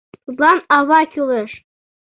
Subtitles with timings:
[0.23, 1.51] Тудлан ава кӱлеш.